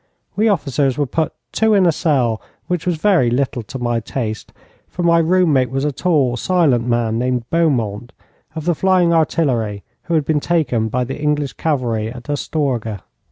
We 0.35 0.49
officers 0.49 0.97
were 0.97 1.05
put 1.05 1.31
two 1.51 1.75
in 1.75 1.85
a 1.85 1.91
cell, 1.91 2.41
which 2.65 2.87
was 2.87 2.95
very 2.97 3.29
little 3.29 3.61
to 3.61 3.77
my 3.77 3.99
taste, 3.99 4.51
for 4.87 5.03
my 5.03 5.19
room 5.19 5.53
mate 5.53 5.69
was 5.69 5.85
a 5.85 5.91
tall, 5.91 6.35
silent 6.37 6.87
man 6.87 7.19
named 7.19 7.47
Beaumont, 7.51 8.11
of 8.55 8.65
the 8.65 8.73
Flying 8.73 9.13
Artillery, 9.13 9.83
who 10.05 10.15
had 10.15 10.25
been 10.25 10.39
taken 10.39 10.87
by 10.87 11.03
the 11.03 11.21
English 11.21 11.53
cavalry 11.53 12.11
at 12.11 12.31
Astorga. 12.31 13.03